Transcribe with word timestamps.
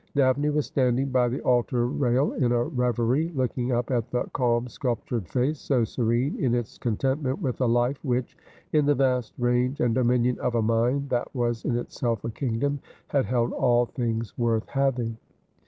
Daphne 0.15 0.49
was 0.49 0.65
standing 0.65 1.11
by 1.11 1.27
the 1.27 1.41
altar 1.41 1.85
rail 1.85 2.31
in 2.33 2.51
a 2.51 2.63
reverie, 2.63 3.31
looking 3.35 3.71
up 3.71 3.91
at 3.91 4.09
the 4.09 4.23
calm 4.33 4.67
sculptured 4.67 5.27
face, 5.27 5.59
so 5.59 5.83
serene 5.83 6.43
in 6.43 6.55
its 6.55 6.79
contentment 6.79 7.39
with 7.39 7.61
a 7.61 7.67
life 7.67 8.03
which, 8.03 8.35
in 8.73 8.87
the 8.87 8.95
vast 8.95 9.35
range 9.37 9.79
and 9.79 9.93
dominion 9.93 10.39
of 10.39 10.55
a 10.55 10.61
mind 10.63 11.07
that 11.11 11.27
was 11.35 11.65
in 11.65 11.77
itself 11.77 12.23
a 12.25 12.31
kingdom, 12.31 12.79
had 13.09 13.25
held 13.27 13.53
all 13.53 13.85
things 13.85 14.35
worth 14.39 14.67
having. 14.69 15.17